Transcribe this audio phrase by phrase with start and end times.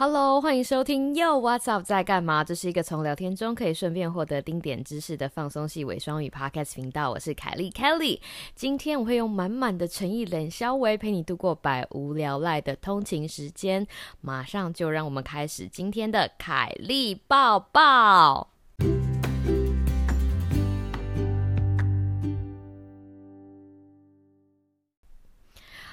[0.00, 2.44] Hello，欢迎收听 Yo What's Up 在干嘛？
[2.44, 7.10] 这是一个从聊天中可以顺便获得丁点知识的放松系伪双语 Podcast 频道。
[7.10, 8.20] 我是凯莉 Kelly，
[8.54, 13.88] 今天我会用满满的诚意冷消维陪你度过百无聊赖的通勤时间。
[14.20, 18.50] 马上就让我们开始今天的凯莉抱抱。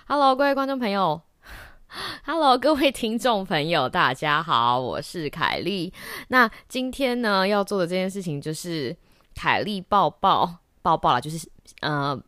[0.08, 1.22] Hello，各位观众朋友。
[2.26, 5.94] Hello，各位听众朋友，大家好，我是凯莉。
[6.28, 8.96] 那今天呢，要做的这件事情就是
[9.34, 11.50] 凯莉抱抱抱抱啦，就是
[11.80, 12.20] 呃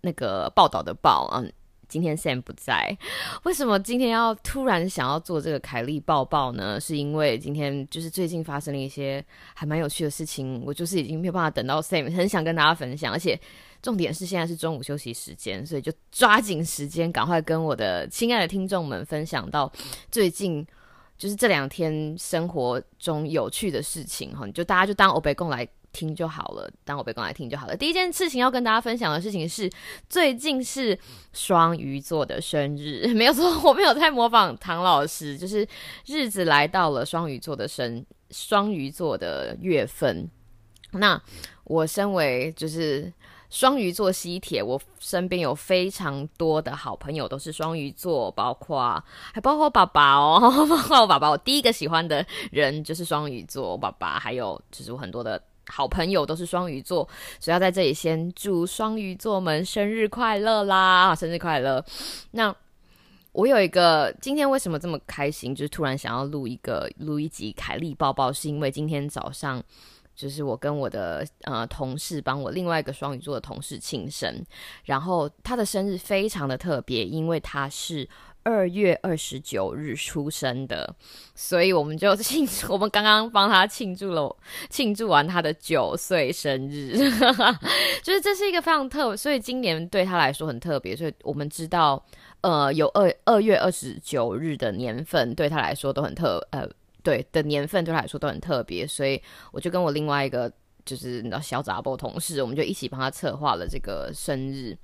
[0.00, 1.30] 那个报道的报。
[1.32, 1.52] 嗯，
[1.88, 2.96] 今天 Sam 不在，
[3.44, 6.80] 为什么今天要突然想要做这个凯莉抱抱呢？
[6.80, 13.40] 是因为今天就是最近发生了一些还蛮有趣的事情，我就是已经没有办法等到 Sam，很想跟大家分享，而且。
[13.84, 19.70] 重点是现在是中午休息时间，所以就抓紧时间，赶快跟我的亲爱的听众们分享到
[20.10, 20.66] 最近
[21.18, 27.76] 就是这两天生活中有趣的事情哈，就大家就当欧贝贡来听就好了，当我被供来听就好了。
[27.76, 29.70] 第一件事情要跟大家分享的事情是，
[30.08, 30.98] 最近是
[31.34, 35.68] 双鱼座的生日， 没有错，我没有在模仿唐老师，就是
[36.06, 40.26] 日子来到了双鱼座的生双鱼座的月份。
[40.92, 41.22] 那
[41.64, 43.12] 我身为就是。
[43.54, 49.00] 双鱼座吸铁，我身边有非常多的好朋友都是双鱼座，包括
[49.32, 51.30] 还包括爸爸哦， 包括我爸爸。
[51.30, 61.14] 我第一个喜欢的人就是双鱼座，我爸爸还有就是我很多的好朋友都是双鱼座，所以要在这里先祝双鱼座们生日快乐啦！
[61.14, 61.84] 生日快乐！
[62.32, 62.52] 那
[63.30, 69.62] 我有一个今天为什么这么开心，就是突然想要录一个录一集凯莉抱抱，是因为今天早上。
[70.14, 74.44] 就是我跟我的呃同事帮我另外一个双鱼座的同事庆生，
[74.84, 78.08] 然后他的生日非常的特别，因为他是
[78.42, 80.94] 二月二十九日出生的，
[81.34, 84.36] 所以我们就庆， 我们刚刚帮他庆祝了，
[84.68, 86.92] 庆祝完他的九岁生日，
[88.02, 92.04] 就是这是一个非常特，所以今年对他来说很特别，所以我们知道，
[92.42, 96.68] 呃，有二二月二十九日的年份对他来说都很特，呃。
[97.04, 99.22] 对的年份对他来说都很特别，所以
[99.52, 100.50] 我就跟我另外一个
[100.84, 104.76] 就是你知道小杂波同事，我们就一起帮他策划了这个生日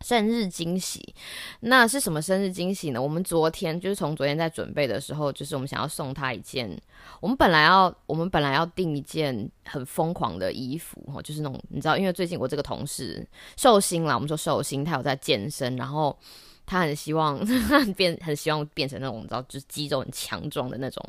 [0.00, 1.14] 生日惊喜。
[1.60, 3.00] 那是什么生日惊喜呢？
[3.00, 6.74] 我们昨天就是从昨天在准备的时候，就是我们想要送他一件，
[7.20, 13.26] 我们本来要我们本来要订一件很疯狂的衣服哈，就是那种你知道，因为最近我这个同事
[13.56, 16.18] 寿星啦，我们说寿星，他有在健身，然后。
[16.66, 17.38] 他很希望
[17.96, 21.02] 变，很希望变成那种你知道，就是肌肉很强壮的那种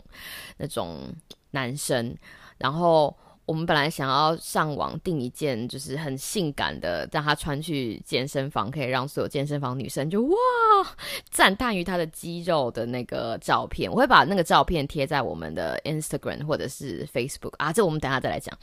[0.58, 1.14] 那种
[1.52, 2.16] 男生，
[2.58, 3.16] 然后。
[3.48, 10.36] 我们本来想要上网订一件就是很性感的，让他穿去健身房，可以让所有健身房女生就哇
[11.30, 13.90] 赞叹于他的肌肉的那个照片。
[13.90, 18.54] 我会把那个照片贴在我们的 Instagram 或者是 Facebook 啊，这我们等下再来讲。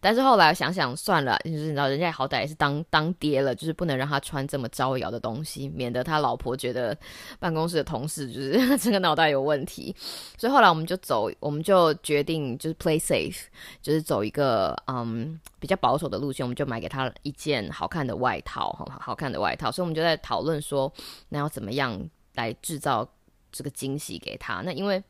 [0.00, 6.94] 但是后来想想算了，就是你知道，人家好歹也是当当爹了，就是不能让他穿这么招摇的东西，免得他老婆觉得
[7.38, 9.96] 办公室的同事就是 这个脑袋有问题。
[10.36, 13.38] 所以后来我们就走，我们就决定就是 play safe，
[13.80, 14.25] 就是走。
[14.26, 19.70] 一个嗯比较保守的路线，我们就买给他一件好看的外套，好好看的外套。
[19.70, 20.92] 所以我们就在讨论说，
[21.28, 21.98] 那要怎么样
[22.34, 23.08] 来制造
[23.52, 24.62] 这个惊喜给他？
[24.62, 25.02] 那因为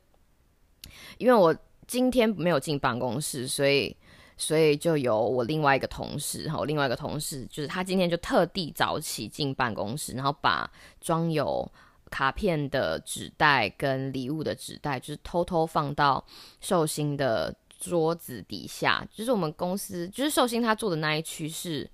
[1.17, 1.53] 因为我
[1.87, 3.95] 今天没有进办公室，所以
[4.37, 10.69] 所以就有我另外一个同事，哈，另外一个同事就是他今天就特地早起进办公室，然后把
[11.01, 11.69] 装有
[12.09, 16.23] 卡片的纸袋跟礼物的纸袋，就是偷偷放到
[16.61, 17.53] 寿星的。
[17.79, 21.89] 桌子底下，就是我们公司，就是寿星他坐的那一区是，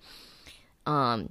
[0.86, 1.28] 嗯，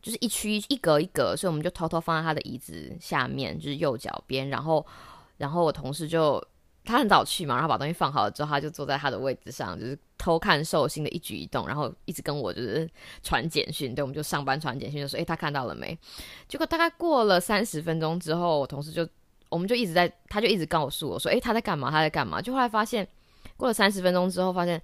[0.00, 4.48] 就是一区一格一格，所以我们就偷偷放在他的椅子下面，就是右脚边。
[4.48, 4.84] 然后，
[5.36, 6.42] 然后我同事就
[6.84, 12.88] 他很早去嘛，然后把东西放好了之后，他就坐在他的位置上，就是偷看寿星的一举一动，然后一直跟我就是
[13.22, 13.94] 传简讯。
[13.94, 15.96] 对，我们就上班传简讯，就说：“诶，他看到了没？”
[16.48, 19.06] 结果大概过了三十分钟之后，我同事就
[19.48, 21.90] 我们就一直在，他就一直告诉我说：“诶，他在干嘛？
[21.90, 23.06] 他在干嘛？”就后来发现。
[23.62, 24.82] 过了三十分钟之后，发现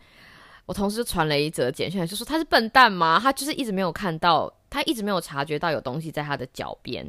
[0.64, 3.18] 我同事就传了一则简讯，就说他是笨蛋吗？
[3.20, 7.04] 他就是一直没有看到，他一直没有察觉到有东西在他的脚边，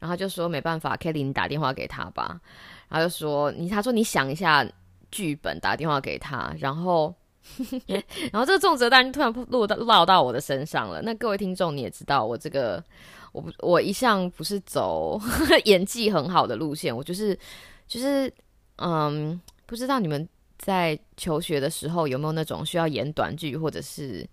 [0.00, 2.40] 然后就说没办法，Kelly，你打电话给他吧。
[2.88, 4.66] 然后就说你，他说你想一下
[5.12, 6.52] 剧本，打电话给他。
[6.58, 7.14] 然后，
[7.86, 11.00] 然后这个重责大任突然落到落到我的身上了。
[11.02, 12.82] 那各位听众，你也知道，我这个
[13.30, 15.20] 我不我一向不是走
[15.66, 17.38] 演技很好的路线，我就是
[17.86, 18.32] 就是
[18.78, 20.28] 嗯，不知道你们。
[20.58, 24.26] 在求学的时候，有没有那种需要演短剧，或者是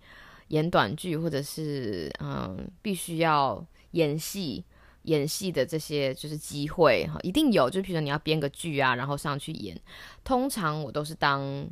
[0.48, 4.64] 演短剧，或者是嗯，必须要演戏
[5.04, 7.70] 演戏的这些就是机会哈，一定有。
[7.70, 9.78] 就比如说你要编个剧啊，然后上去演，
[10.24, 11.68] 通常我都是当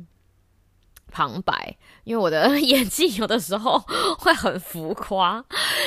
[1.10, 1.74] 旁白，
[2.04, 3.78] 因为我的 演技有的时候
[4.20, 5.42] 会很浮夸，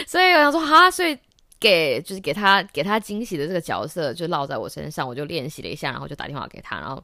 [0.07, 1.17] 所以我想说哈，所以
[1.59, 7.03] 给就是给他给他惊喜的这个角色就落在我身上，我就练习了一下，然后就打电话给他，然后。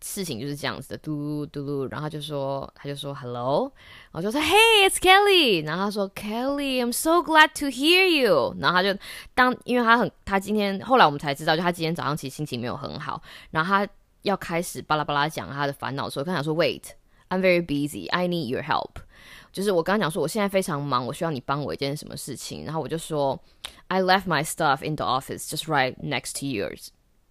[0.00, 3.72] 事情就是这样子的，嘟嘟嘟，然后他就说，他就说 hello，
[4.12, 8.98] 然后就说 hey it's Kelly，然后他说 Kelly I'm so glad to hear you，然后他就
[9.34, 13.88] 当因为他很他今天后来我们才知道，就他今天早上其实心情没有很好，然后他
[14.20, 16.82] 要开始巴拉巴拉讲他的烦恼，所以我跟他说 wait
[17.30, 18.96] I'm very busy I need your help，
[19.52, 23.40] 就是我刚刚讲说我现在非常忙，我需要你帮我一件什么事情，然后我就说
[23.88, 26.88] I left my stuff in the office just right next to yours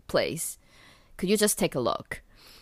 [0.08, 2.18] place，could you just take a look？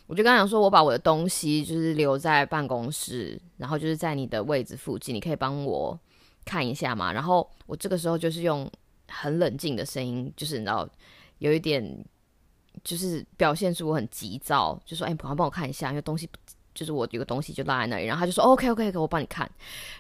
[0.07, 5.99] 我就刚讲说，我把我的东西就是留在办公室，然后就是在你的位置附近，你可以帮我
[6.45, 7.13] 看一下嘛。
[7.13, 8.71] 然后我这个时候就是用
[9.09, 10.89] 很冷静的声音，就是你知道
[11.39, 12.05] 有一点，
[12.85, 16.31] 就是表现出我很急躁，就说：“哎，帮帮我看一下，因为东西
[16.73, 19.51] 就是我有个东西就落在那里。”然后他就说：“OK OK 我帮你看。”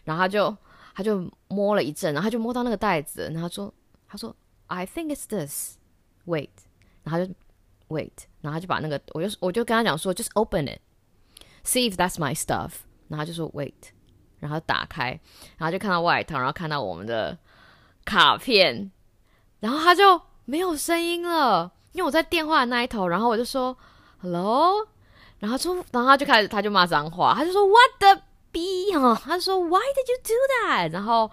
[0.04, 0.56] 然后他就
[0.94, 3.74] 他就摸了一阵，然后他就摸到那个袋子，然后他说
[4.06, 4.36] ：“他说
[4.68, 5.78] I think it's this.
[6.26, 6.50] Wait。”
[7.02, 7.32] 然后他就。
[7.88, 12.70] Wait，然后就把那个，我就我就跟他讲说，just open it，see if that's my stuff。
[13.08, 13.72] 然后就说 Wait，
[14.38, 15.19] 然后打开，
[15.58, 17.37] 然后就看到外套，然后看到我们的
[18.04, 18.93] 卡片，
[19.58, 23.76] 然后他就没有声音了，因为我在电话那一头，然后我就说
[24.22, 24.87] Hello，
[25.40, 28.22] 然后说，然后他就开始他就骂脏话，他就说 What the
[28.52, 30.34] b 哈，他说 Why did you do
[30.69, 30.92] that？
[30.92, 31.31] 然后。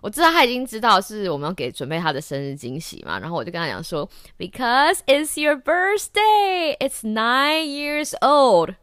[0.00, 4.08] 我知道他已经知道是我们要给准备他的生日惊喜嘛，然后我就跟他讲说
[4.38, 8.76] ，Because it's your birthday, it's nine years old.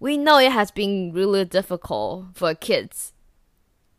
[0.00, 3.10] We know it has been really difficult for kids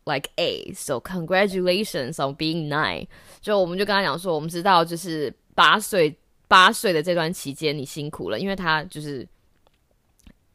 [0.05, 3.07] like A, so congratulations on being nine.
[3.41, 6.17] 就我们就跟他讲说，我们知道就是八岁
[6.47, 9.27] 八岁的这段期间你辛苦了，因为他就是。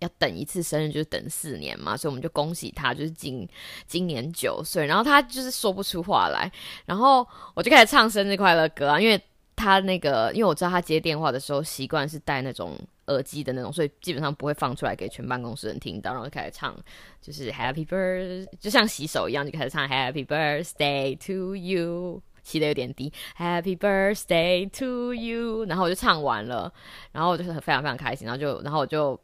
[0.04, 3.48] 要等一次生日就是等四年嘛，所以我们就恭喜他，就是今
[3.86, 4.86] 今年九岁。
[4.86, 6.50] 然后他就是说不出话来，
[6.84, 9.20] 然后我就开始唱生日快乐歌啊，因为
[9.56, 16.12] 他那个，因为我知道他接电话的时候习惯是戴那种耳机的那种，所以基本上不会放出来给全办公室人听到。
[16.12, 16.76] 然后就开始唱，
[17.20, 25.64] 就是 Happy Birthday，就像洗手一样，就开始唱 Happy Birthday to you，起的有点低，Happy Birthday to you。
[25.66, 26.72] 然后我就唱完了，
[27.12, 29.18] 然后我就是非常非常开心，然后就然后我就。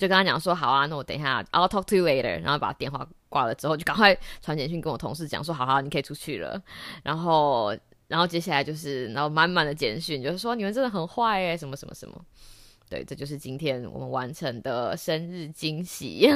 [0.00, 2.42] 就跟他讲说好啊，那我等一下，I'll talk to you later。
[2.42, 6.60] 然后把电话挂了之后，就赶快传简讯跟我同事讲说，好好，你可以出去了。
[7.02, 7.76] 然后，
[8.08, 12.18] 然后接下来就是，然后满满的简讯，就是说你们真的很坏哎，什么什么什么。
[12.88, 16.28] 对，这就是今天我们完成的生日惊喜，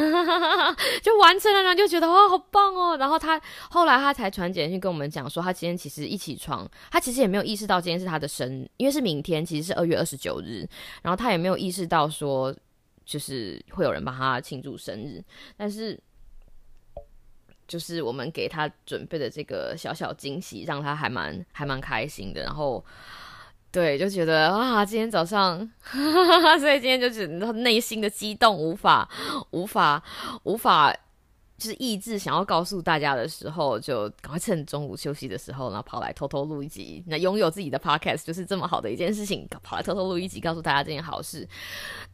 [1.02, 2.96] 就完成了，然后就觉得哇，好棒哦。
[2.96, 3.40] 然后他
[3.70, 10.64] 后来他才传简讯跟我们讲说，他今天其实一起床，他其实也没有意识到今天是他的生日，因为是明天，其实是二月二十九日。
[11.02, 12.54] 然后他也没有意识到说。
[13.04, 15.22] 就是会有人帮他庆祝生日，
[15.56, 15.98] 但是
[17.66, 22.42] 就是我们给他准备的这个小小惊喜，让他还蛮还蛮开心的。
[22.42, 22.84] 然后，
[23.70, 25.58] 对，就觉得啊，今天早上，
[26.60, 29.08] 所以今天就是内心的激动，无法
[29.50, 30.02] 无法
[30.44, 30.94] 无法。
[31.56, 37.02] 就是意志想要告诉大家的时候，就赶快趁中午休息的时候，然后跑来偷偷录一集。
[37.06, 41.48] 那拥有自己的 podcast 就是这么好的一件事情，跑来偷偷录一集，告诉大家这件好事。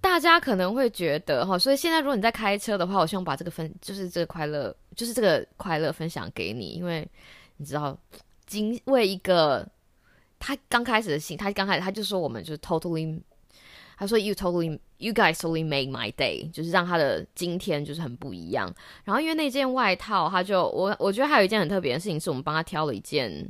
[0.00, 7.08] 大家可能会觉得哈，所以现在如果你在开车的话，我希望把这个分，就是这个快乐，就是这个快乐分享给你，因为
[7.56, 7.98] 你知道，
[8.46, 9.66] 今为一个
[10.38, 13.20] 他刚开始的信，他刚开始他就说我们就是 totally。
[14.00, 18.74] 他说：“You totally, you guys totally made my day，就是让他的今天就是很不一样。
[19.04, 23.46] 然后因为那件外套，他就我我觉得还有一件很特别的事情，是我们帮他挑了一件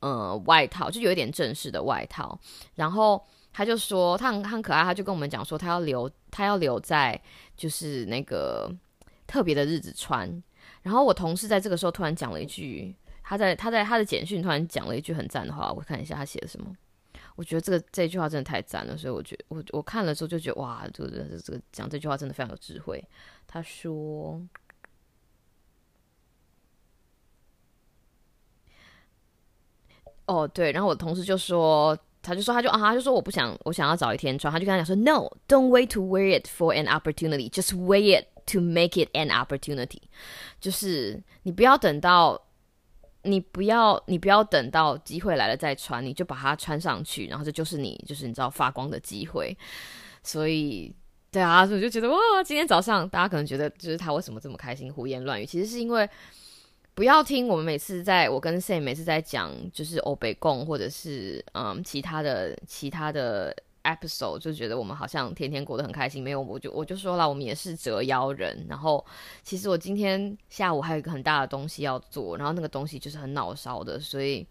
[0.00, 2.36] 呃外套，就有一点正式的外套。
[2.74, 7.18] 然后他就说他很很可爱，他就跟我们讲说他要留他要留在
[7.56, 8.68] 就是那个
[9.28, 10.28] 特别的日子穿。
[10.82, 16.66] 然后我同事在这个时候突然讲了一句，他在他在他的简讯突然讲了一句很赞的话，我看一下他写的什么。”
[17.36, 21.10] 我觉得这个这句话真的太赞了，所以我觉得我我看了之后就觉得哇，这个
[21.42, 23.04] 这个讲这句话真的非常有智慧。
[23.46, 24.40] 他说
[30.26, 34.52] ：“哦，对。”然后我同事就说，他就说，他就啊，他就说我不想，我想要早一天穿。
[34.52, 37.50] 他就跟他讲说：“No, don't wait to wear it for an opportunity.
[37.50, 40.02] Just wear it to make it an opportunity。”
[40.60, 42.40] 就是你不要等到。
[43.24, 49.56] 你不要，你不要等到机会来了再穿，你就把它穿上去，然后这就是你，就是你知道发光的机会。
[50.22, 50.94] 所以，
[51.30, 56.08] 对啊，我就觉得哇，今天早上大家可能觉得就是他为什么这么开心，胡言乱语，其实是因为
[56.94, 63.54] 不要听我们每次在我跟 Sam 每次在讲就是欧北贡或者是嗯其他的其他的
[63.84, 66.22] episode，就觉得我们好像天天过得很开心。
[66.22, 68.66] 没有，我就我就说了，我们也是折腰人。
[68.68, 69.04] 然后
[69.44, 74.46] 其实我今天下午还有一个很大的东西要做，然后那个东西就是很脑烧的，所以。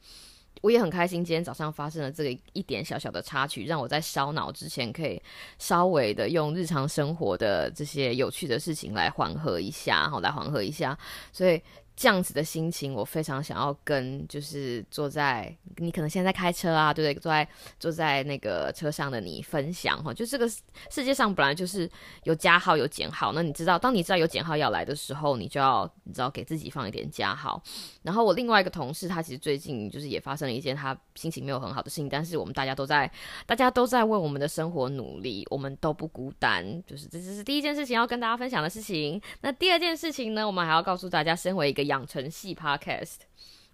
[0.61, 5.21] 我也很开心，今天早上发生了这个一点小小的插曲，让我在烧脑之前可以
[5.57, 10.97] 稍微的用日常生活的这些有趣的事情来缓和一下，好来缓和一下，
[11.33, 11.61] 所以。
[11.95, 17.21] 这样子的心情，我非常想要跟就是坐在你可能现在在开车啊，对不对？
[17.21, 17.47] 坐在
[17.79, 20.50] 坐在那个车上的你分享哈，就这个
[20.89, 21.89] 世界上本来就是
[22.23, 27.62] 有加号有减号，那你知道，当你知道有减号要来的时候，你就要你知道给自己放一点加号。
[28.01, 33.09] 然后我另外一个同事，他其实最近就是也发生了一件他心情没有很好的事情，但是我们大家都在
[33.45, 39.21] 大家都在为我们的生活努力，我们都不孤单，就是这只是第一件事情要跟大家分享的事情。
[39.41, 41.82] 那第二件事情呢，我们还要告诉大家，身为一个。
[41.83, 43.17] 养成系 Podcast，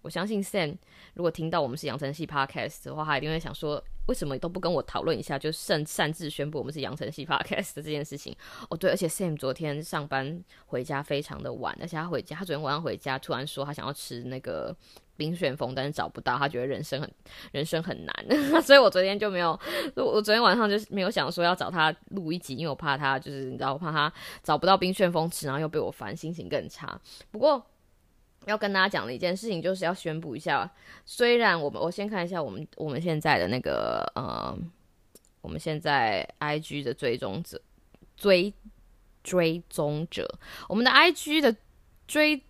[0.01, 0.77] 我相信 Sam
[1.13, 8.35] 如果听到我们是养成系 Podcast 的话，他一定会想说，为什么都不跟我讨论一下，就擅擅自宣布我们是养成系 Podcast 的这件事情？
[8.69, 14.73] 哦，对，而且 Sam 昨天上班回家非常的晚，而且他回家，他昨天晚上回家突然说他想要吃那个
[15.17, 17.11] 冰旋风，但是找不到，他觉得人生很
[17.51, 18.25] 人生很难，
[18.63, 19.59] 所以我昨天就没有，
[19.95, 24.11] 我昨天晚上就是没有想说要找他录一集，因为我怕他就是你知道，我怕他
[24.41, 26.97] 找不到冰旋风吃，然后又被我烦，心情更差。
[27.31, 27.61] 不过。
[28.49, 30.69] 要跟大家讲的一件事情，就是要宣布一下。
[31.05, 34.57] 虽然我们，我先看一下我们我们现在的那个呃，
[35.41, 37.61] 我们现在 I G 的追踪者
[38.17, 38.53] 追
[39.23, 40.27] 追踪者，
[40.67, 41.55] 我们的 I G 的
[42.07, 42.43] 追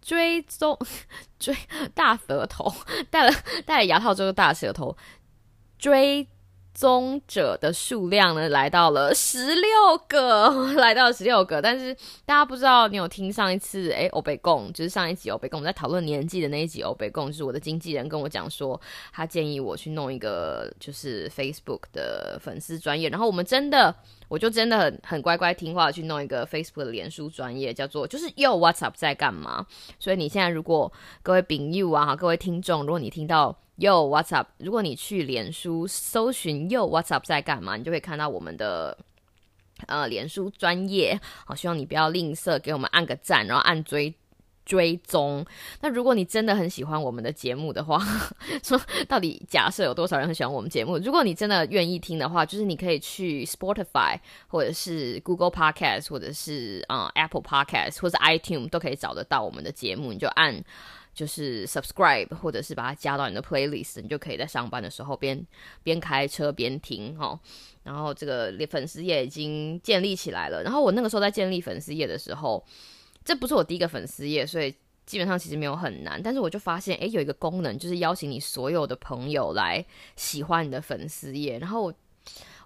[0.00, 0.78] 追踪
[1.38, 1.54] 追
[1.94, 2.72] 大舌头，
[3.10, 3.32] 戴了
[3.64, 4.96] 戴了牙套之后大舌头
[5.78, 6.26] 追。
[6.74, 11.62] 宗者的数量呢，来到了十六个， 来到了十六个。
[11.62, 11.94] 但是
[12.26, 18.78] 大家不知道，你有听上一次诶，欧贝贡就是上一集欧贝贡我们在讨论年纪的那一集欧贝贡，就是我的经纪人跟我讲说，
[19.12, 23.94] 他建议我去弄一个就是 Facebook 的粉丝专业，然后我们真的，
[24.28, 29.66] 我就真的很很乖乖听话去弄一个 Facebook 的脸书专业，叫做就是又 What's Up 在干嘛？
[29.98, 33.56] 所以你现在如果各位饼 you 啊，各位听众，如果你听到。
[33.76, 34.46] Yo What's Up？
[34.58, 38.96] 如果你去脸书搜寻 Yo What's Up 在干嘛，你就会看到我们的
[39.88, 41.20] 呃脸书专业。
[41.44, 44.14] 好，希望你不要吝啬，给我们按个赞，然后按追
[44.64, 45.44] 追踪。
[45.80, 47.98] 那如果你真的很喜欢我们的节目的话，
[48.62, 50.98] 说到底假设有多少人很喜欢我们节目？
[50.98, 54.18] 如果你真的愿意听的话，就是你可以去 Spotify
[54.48, 60.64] 或者是 Google Podcast 或者是啊 Apple Podcast 或者 iTunes 都可以找得到我们的节目，你就按。
[61.14, 65.46] 就是 subscribe，或者是把它加到你的 playlist，你就可以在上班的时候边
[65.84, 67.38] 边开车边听哈。
[67.84, 70.64] 然后这个粉丝页已经建立起来了。
[70.64, 72.64] 然后我那个时候在建立粉丝页的时候，
[73.24, 74.74] 这不是我第一个粉丝页，所以
[75.06, 76.20] 基本上其实没有很难。
[76.22, 79.84] 但是我就发现，诶，有一个功能就是邀请你所有的朋友来
[80.16, 81.58] 喜欢你的粉丝页。
[81.58, 81.94] 然后我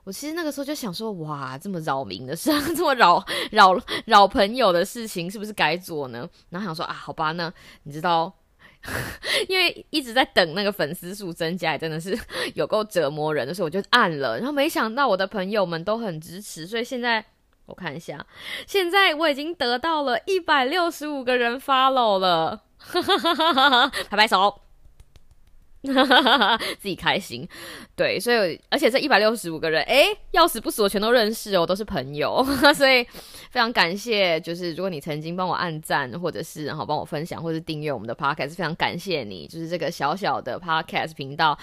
[0.04, 6.28] 我其实那个时候就想说，哇，这么扰民的事，这么扰扰扰朋友的事情，是不是该做呢？
[6.50, 7.52] 然后想说啊，好吧，那
[7.84, 8.34] 你知道。
[9.48, 12.16] 因为一直在等那个粉丝数增加，真的是
[12.54, 14.38] 有够折磨人的，所以我就按了。
[14.38, 17.22] 然后没想到我的朋友们都很支持，所以现在
[17.68, 18.26] 我看一下，
[18.66, 22.62] 现在我已经得到了一百六十五个人 follow 了，
[24.10, 24.60] 拍拍手。
[25.80, 27.48] 自己开心，
[27.94, 32.44] 对，所以而且这一百六十五个人，哎，要死不死我全都认识哦，都是朋友，
[32.74, 33.04] 所以
[33.50, 34.40] 非常感谢。
[34.40, 39.46] 就是如果你曾经帮我按赞，或者是然后帮我分享，或者订阅我们的 podcast，非常感谢你。
[39.46, 41.56] 就是这个小小的 podcast 频道，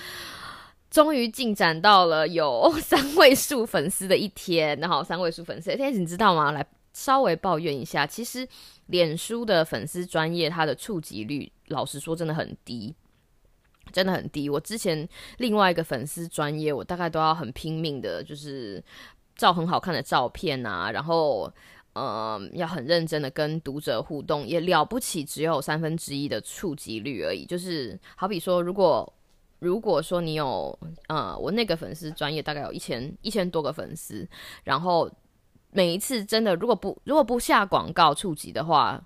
[0.96, 4.80] 终于进展到了有 三位数粉丝的一天。
[4.80, 6.54] 然后三位数粉丝，天你知道吗？
[6.54, 8.48] 来稍微抱怨一下，其实
[8.86, 12.96] 脸书的粉丝专业，它的触及率，老实说真的很低。
[13.92, 14.50] 真的很低。
[14.50, 15.06] 我之前
[15.40, 18.82] 另外一个粉丝专业，我大概都要很拼命的，就是
[19.36, 21.52] 照很好看的照片啊，然后
[21.92, 27.46] 呃，要很认真的跟读者互动，也了不起，只有三分之一的触及率而已。
[27.46, 29.12] 就是好比说，如果
[29.60, 34.28] 如果说你有呃，我那个粉丝专业大概有一千一千多个粉丝，
[34.64, 35.10] 然后
[35.72, 39.04] 每一次真的如果不如果不下广告触及的话，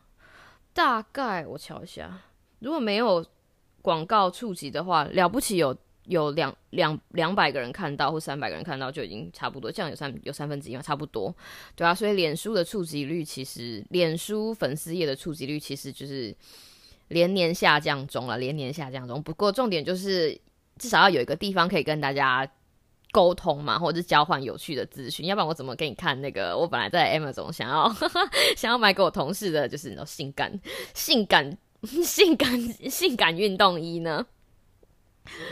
[0.73, 2.21] 大概我瞧一下，
[2.59, 3.25] 如果没有。
[3.81, 11.33] 广告触及的话，了不起有有两两两百个人看到或三百个人看到就已经差不多，这样有三有三分之一嘛，差不多，
[11.77, 16.35] 对啊，所以脸书的触及率其实，脸书粉丝页的触及率其实就是
[17.09, 19.21] 连年下降中了，连年下降中。
[19.21, 20.39] 不过重点就是
[20.77, 22.49] 至少要有一个地方可以跟大家
[23.11, 26.55] 沟通嘛，或者是交换有趣的资讯，要不然我怎么给你看那个？
[26.57, 27.91] 我本来在 Amazon 想要
[28.55, 30.59] 想要买给我同事的，就是那种性感、
[30.93, 34.25] 性感、 性感、性感运动衣呢？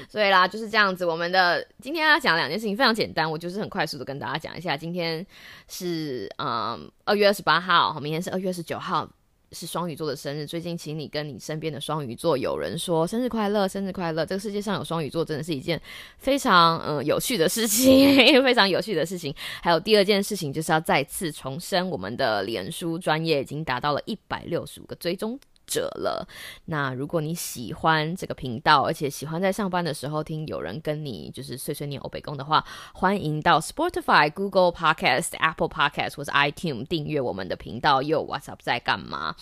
[0.09, 1.05] 所以啦，就是这样子。
[1.05, 4.75] 我们的今天要讲两件事情，非常简单，我就是很快速的跟大家讲一下。
[4.75, 5.25] 今天
[5.67, 9.07] 是嗯二月二十八号，明天是二月二十九号。
[9.51, 14.25] 是双鱼座的生日，最近请你跟你身边的双鱼座友人说生日快乐，生日快乐！
[14.25, 15.81] 这个世界上有双鱼座，真的是一件
[16.17, 19.33] 非常嗯有趣的事情， 非常有趣的事情。
[19.61, 25.39] 还有第二件事情，就是要再次重申，我们的脸书专业已经达到了一百六十五个追踪。
[25.67, 26.27] 者了。
[26.65, 38.01] 那如果你喜欢这个频道，而且喜欢在上班的时候听有人跟你就是碎碎念欧北宫的话，欢迎到 Spotify、Google Podcast、Apple Podcast 或者 iTunes 订阅我们的频道。
[38.01, 39.35] 又 What's up 在干嘛？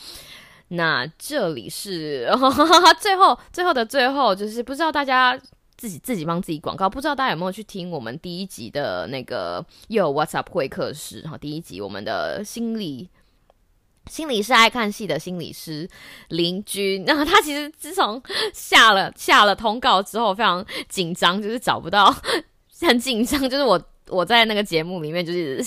[0.70, 2.28] 那这里是
[3.00, 5.40] 最后最后的最后，就是不知道大家
[5.78, 11.22] 自己自己帮自己广告，不知道大家有没有去听我们第一集的那个又 What's up 会客室？
[11.28, 13.10] 哈，第一集我们的心理。
[14.10, 15.90] 心理师爱看戏的心理师
[16.30, 18.22] 邻居， 然后他其实自从
[18.54, 22.16] 下了下了通告之后，非常紧张，就是找不到，
[22.82, 23.82] 很紧张，就是我。
[24.10, 25.66] 我在那个节目里面就是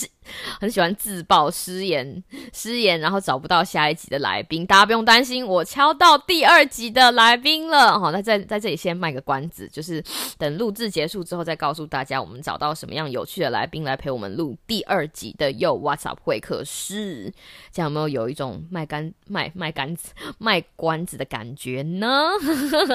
[0.61, 4.67] 很喜欢自爆失言失言，然后找不到下一集的来宾。
[4.67, 7.99] 大家不用担心，我敲到第二集的来宾了。
[7.99, 10.03] 好，那在在这里先卖个关子，就是
[10.37, 17.33] 等录制结束之后再告诉大家，我们找到什么样有趣的来宾来陪我们录第二集的又 What's Up 会客室。
[17.73, 22.31] 这样有没有有一种卖干卖卖干子卖关子的感觉呢？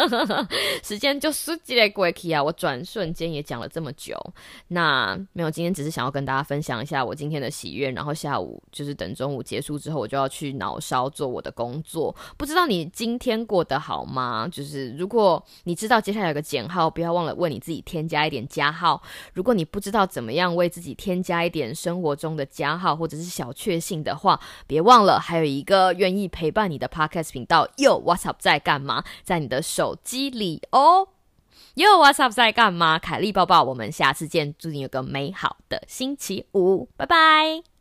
[0.83, 2.43] 时间就是积累过去啊！
[2.43, 4.17] 我转瞬间也讲了这么久，
[4.69, 5.13] 那。
[5.33, 12.13] 没有，今天只是想要跟大家分享一下我今天的喜悦，然后下午就是等中午结束之后，我就要去脑烧做我的工作。
[12.35, 14.45] 不知道你今天过得好吗？
[14.51, 19.01] 就是如果你知道接下来有个减号，不要忘了为你自己添加一点加号。
[19.31, 24.37] 如果你不知道怎么样为自己添加一点生活中的加号或者是小确幸的话，
[24.67, 27.65] 别忘了还有一个愿意陪伴你的 podcast 频道。
[27.77, 29.05] 又 What's up 在干嘛？
[29.23, 31.07] 在你的手机里哦。
[31.75, 32.31] Yo, what's up？
[32.31, 32.99] 在干嘛？
[32.99, 34.53] 凯莉抱抱，我们下次见。
[34.59, 37.72] 祝你有个美好的星期五，拜拜。